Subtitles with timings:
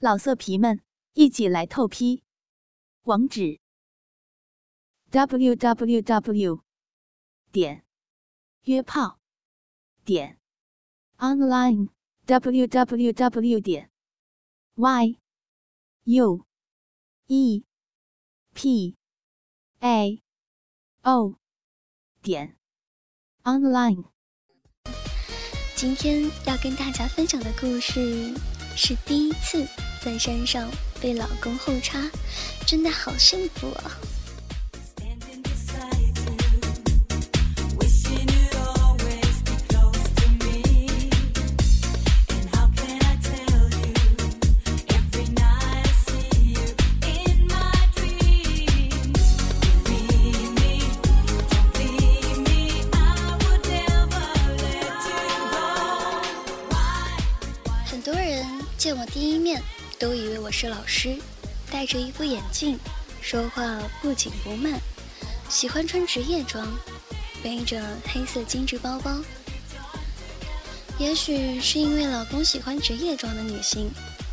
[0.00, 0.80] 老色皮们，
[1.14, 2.22] 一起来透批！
[3.02, 3.58] 网址
[5.10, 6.62] ：w w w
[7.50, 7.84] 点
[8.62, 9.18] 约炮
[10.04, 10.38] 点
[11.16, 11.88] online
[12.26, 13.90] w w w 点
[14.76, 15.18] y
[16.04, 16.46] u
[17.26, 17.64] e
[18.54, 18.96] p
[19.80, 20.22] a
[21.02, 21.34] o
[22.22, 22.56] 点
[23.42, 24.04] online。
[25.74, 28.32] 今天要跟大家分享的故事
[28.76, 29.87] 是第一次。
[30.00, 30.70] 在山上
[31.00, 31.98] 被老公后插，
[32.66, 33.98] 真的好幸福啊！
[60.60, 61.16] 是老师，
[61.70, 62.76] 戴着一副眼镜，
[63.22, 64.72] 说话不紧不慢，
[65.48, 66.66] 喜欢穿职业装，
[67.44, 67.80] 背着
[68.12, 69.20] 黑色精致包包。
[70.98, 73.88] 也许是因为老公喜欢职业装的女性，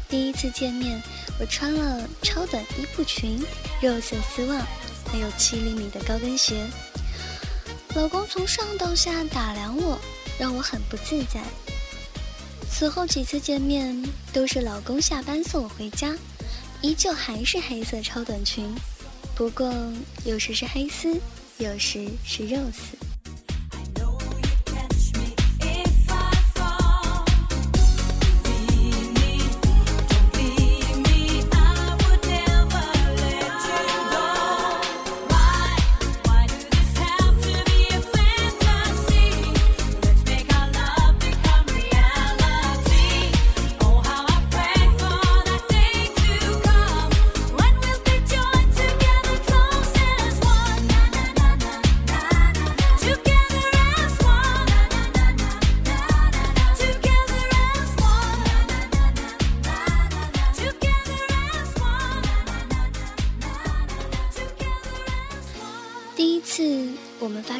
[0.09, 0.99] 第一次见面，
[1.39, 3.39] 我穿了超短衣布裙、
[3.79, 4.65] 肉色丝袜，
[5.11, 6.65] 还有七厘米的高跟鞋。
[7.93, 9.99] 老公从上到下打量我，
[10.39, 11.43] 让我很不自在。
[12.69, 13.95] 此后几次见面
[14.33, 16.13] 都是老公下班送我回家，
[16.81, 18.69] 依旧还是黑色超短裙，
[19.33, 19.73] 不过
[20.25, 21.19] 有时是黑丝，
[21.57, 23.04] 有时是肉丝。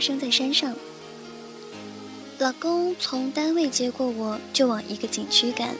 [0.06, 0.76] 生在山上，
[2.38, 5.76] 老公从单位接过我，就往一个景区赶。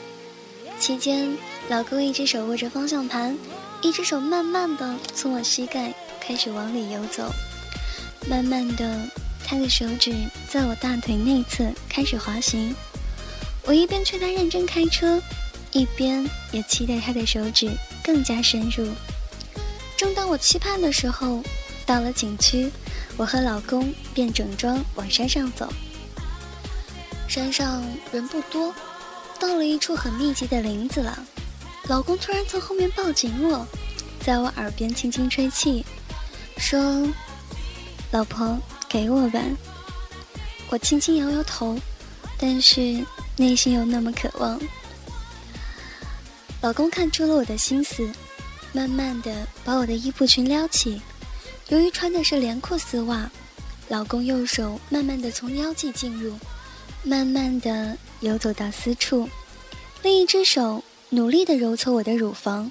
[0.80, 1.38] 期间，
[1.68, 3.38] 老公一只手握着方向盘，
[3.82, 7.30] 一只手慢慢的从我膝盖开始往里游走。
[8.28, 9.00] 慢慢的，
[9.44, 10.12] 他的手指
[10.50, 12.74] 在我大腿内侧开始滑行。
[13.62, 15.22] 我一边劝他认真开车，
[15.70, 17.70] 一边也期待他的手指
[18.02, 18.88] 更加深入。
[19.96, 21.44] 正当我期盼的时候，
[21.86, 22.72] 到了景区。
[23.16, 25.72] 我和老公便整装往山上走。
[27.28, 28.74] 山上人不多，
[29.40, 31.18] 到了一处很密集的林子了。
[31.88, 33.66] 老公突然从后面抱紧我，
[34.20, 35.84] 在我耳边轻轻吹气，
[36.58, 37.06] 说
[38.10, 39.40] ：“老婆，给我吧。”
[40.68, 41.78] 我轻轻摇摇头，
[42.38, 43.04] 但是
[43.36, 44.60] 内心又那么渴望。
[46.60, 48.10] 老公看出了我的心思，
[48.72, 51.00] 慢慢的把我的衣服裙撩起。
[51.68, 53.28] 由于穿的是连裤丝袜，
[53.88, 56.38] 老公右手慢慢的从腰际进入，
[57.02, 59.28] 慢慢的游走到私处，
[60.02, 62.70] 另一只手努力的揉搓我的乳房，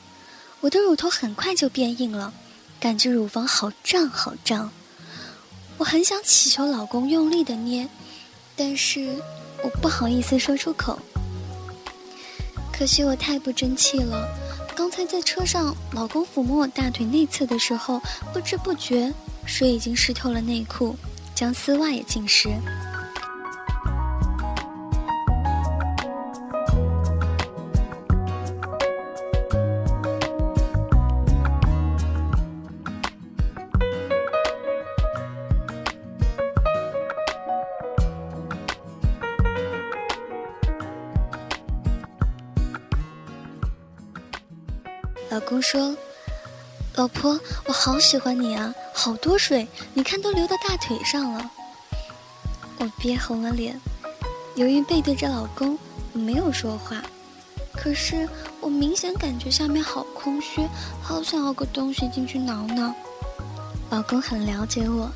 [0.61, 2.33] 我的乳头很快就变硬了，
[2.79, 4.71] 感觉乳房好胀好胀，
[5.77, 7.89] 我很想祈求老公用力的捏，
[8.55, 9.13] 但是
[9.61, 10.97] 我不好意思说出口，
[12.71, 14.44] 可惜我太不争气了。
[14.75, 18.01] 刚才在车上，老公抚摸我大腿内侧的时候，
[18.33, 19.11] 不知不觉
[19.45, 20.93] 水已经湿透了内裤，
[21.33, 22.49] 将丝袜也浸湿。
[45.65, 45.97] 说
[46.93, 51.51] ：“老婆，我好喜欢你啊，好多水，你看都流到大腿上了。”
[52.77, 53.81] 我憋红了脸，
[54.53, 55.75] 由于背对着老公，
[56.13, 57.03] 我没有说话。
[57.73, 58.29] 可是
[58.61, 60.61] 我明显感觉下面好空虚，
[61.01, 62.93] 好想要个东西进去挠挠。
[63.89, 65.09] 老公很了解我，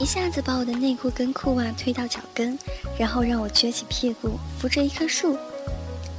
[0.00, 2.58] 一下子把我的内裤跟裤袜推到脚跟，
[2.98, 5.38] 然后让我撅起屁股扶着一棵树，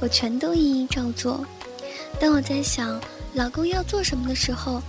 [0.00, 1.44] 我全都一一照做。
[2.20, 3.00] 但我在想
[3.34, 4.82] 老公要做什么的时候，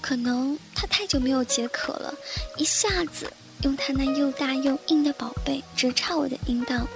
[0.00, 2.14] 可能他太久没有解渴了，
[2.56, 6.86] 一下子用他那又大又硬的宝贝直插我的阴道，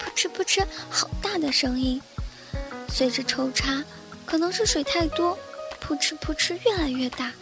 [0.00, 2.00] 噗嗤噗嗤，好大的声音。
[2.88, 3.82] 随着抽插，
[4.24, 5.36] 可能是水太多，
[5.80, 7.32] 扑哧扑哧越来越大。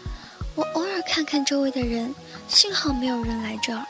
[0.55, 2.15] 我偶尔看看周围的人，
[2.49, 3.85] 幸好没有人来这儿。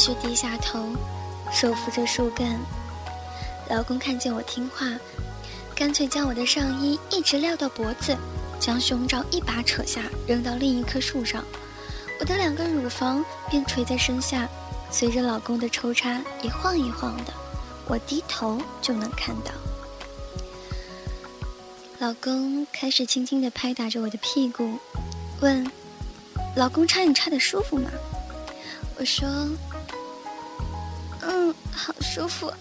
[0.00, 0.88] 续低下头，
[1.52, 2.58] 手扶着树干。
[3.68, 4.86] 老公看见我听话，
[5.74, 8.16] 干脆将我的上衣一直撩到脖子，
[8.58, 11.44] 将胸罩一把扯下扔到另一棵树上。
[12.18, 14.48] 我的两个乳房便垂在身下，
[14.90, 17.32] 随着老公的抽插一晃一晃的，
[17.86, 19.52] 我低头就能看到。
[21.98, 24.78] 老公开始轻轻地拍打着我的屁股，
[25.40, 25.70] 问
[26.56, 27.90] ：“老公插你插的舒服吗？”
[28.98, 29.28] 我说。
[31.72, 32.52] 好舒服。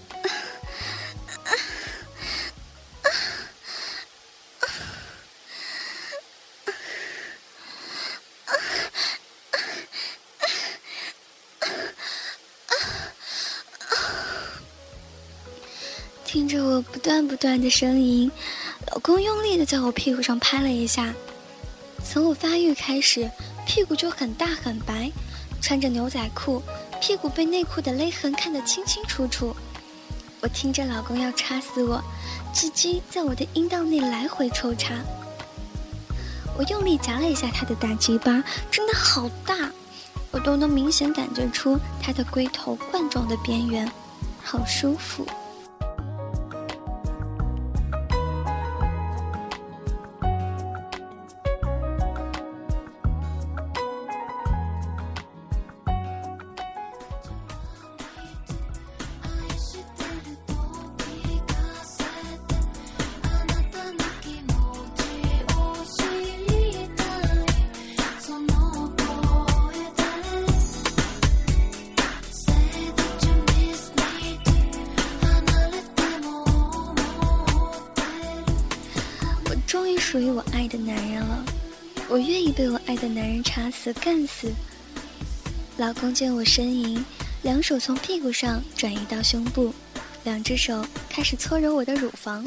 [16.26, 18.32] 听着我不断不断的呻吟，
[18.92, 21.12] 老公用力的在我屁股上拍了一下。
[22.06, 23.28] 从我发育开始，
[23.66, 25.12] 屁股就很大很白，
[25.60, 26.62] 穿着牛仔裤。
[27.00, 29.56] 屁股被内裤的勒痕看得清清楚楚，
[30.42, 32.04] 我听着老公要插死我，
[32.54, 34.94] 鸡鸡在我的阴道内来回抽插，
[36.58, 39.72] 我用力夹了一下他的大鸡巴，真的好大，
[40.32, 43.90] 我都能明显感觉出他的龟头冠状的边缘，
[44.44, 45.26] 好舒服。
[82.10, 84.52] 我愿意被我爱的男人插死干死。
[85.78, 87.06] 老公见我呻吟，
[87.44, 89.72] 两手从屁股上转移到胸部，
[90.24, 92.44] 两只手开始搓揉我的乳房。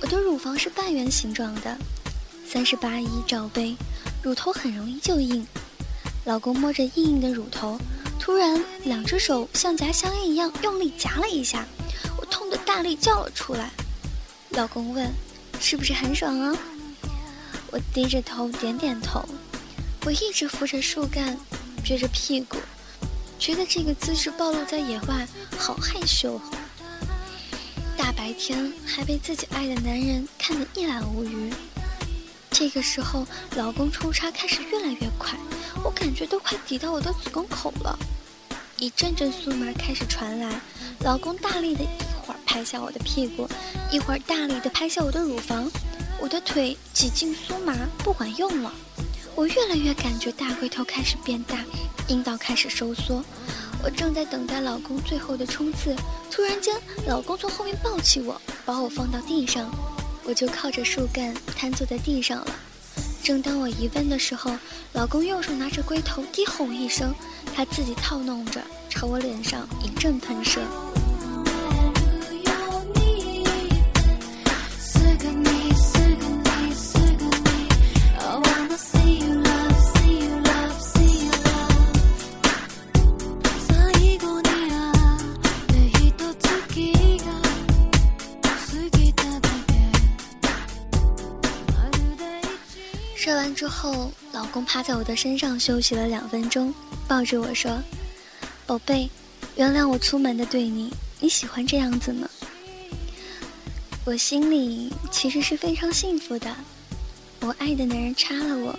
[0.00, 1.76] 我的乳房是半圆形状的，
[2.46, 3.74] 三十八一罩杯，
[4.22, 5.44] 乳头很容易就硬。
[6.24, 7.76] 老公摸着硬硬的乳头，
[8.20, 11.66] 突然两只手像夹香烟一样用力夹了一下，
[12.16, 13.72] 我痛得大力叫了出来。
[14.50, 15.10] 老公问。
[15.62, 16.56] 是不是很爽啊？
[17.70, 19.24] 我低着头点点头。
[20.04, 21.36] 我一直扶着树干，
[21.84, 22.56] 撅着屁股，
[23.38, 25.26] 觉得这个姿势暴露在野外
[25.58, 26.40] 好害羞。
[27.96, 31.52] 大白天还被自己爱的男人看得一览无余。
[32.50, 33.26] 这个时候，
[33.56, 35.38] 老公抽插开始越来越快，
[35.84, 37.98] 我感觉都快抵到我的子宫口了。
[38.78, 40.60] 一阵阵酥麻开始传来，
[41.00, 41.86] 老公大力的一
[42.22, 42.40] 会儿。
[42.46, 43.48] 拍下我的屁股，
[43.92, 45.70] 一会儿大力的拍下我的乳房，
[46.20, 47.74] 我的腿几近酥麻，
[48.04, 48.70] 不管用了。
[49.34, 51.64] 我越来越感觉大龟头开始变大，
[52.08, 53.24] 阴道开始收缩。
[53.82, 55.96] 我正在等待老公最后的冲刺，
[56.30, 59.70] 突然间，老公从后面抱起我，把我放到地上，
[60.22, 62.54] 我就靠着树干瘫坐在地上了。
[63.22, 64.54] 正当我疑问的时候，
[64.92, 67.14] 老公右手拿着龟头，低吼一声，
[67.56, 68.60] 他自己套弄着，
[68.90, 70.60] 朝我脸上一阵喷射。
[94.50, 96.74] 公趴在我的身上休息了两分钟，
[97.06, 97.80] 抱着我说
[98.66, 99.08] ：“宝贝，
[99.56, 102.28] 原谅我粗蛮的对你，你喜欢这样子吗？”
[104.04, 106.54] 我心里其实是非常幸福的，
[107.40, 108.76] 我爱的男人插了我，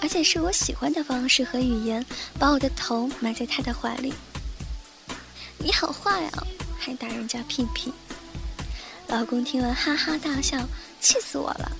[0.00, 2.04] 而且是我喜欢的方式和语言，
[2.38, 4.14] 把我的头埋在他的怀里。
[5.58, 6.46] 你好坏啊，
[6.78, 7.92] 还打人家屁屁！
[9.08, 10.56] 老公听完哈哈大笑，
[11.00, 11.70] 气死我了。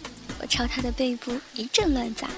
[0.41, 2.29] 我朝他的背部一阵乱砸。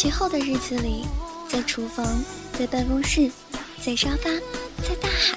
[0.00, 1.04] 其后的日子里，
[1.48, 2.06] 在厨房，
[2.56, 3.28] 在办公室，
[3.84, 4.30] 在沙发，
[4.80, 5.36] 在大海，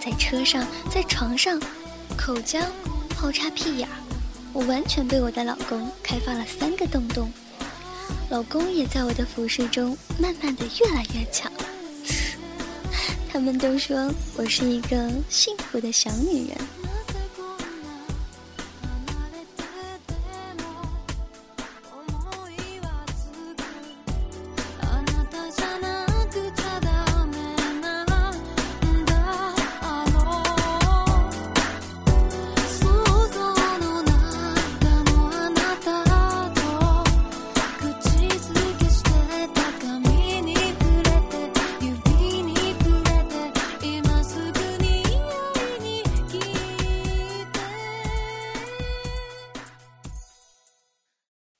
[0.00, 1.60] 在车上，在床上，
[2.16, 2.60] 口交、
[3.08, 3.94] 泡插、屁眼儿，
[4.52, 7.28] 我完全被我的老公开发了三个洞洞。
[8.30, 11.50] 老公也在我的服饰中慢慢的越来越强。
[13.28, 16.56] 他们都说我是一个幸福的小女人。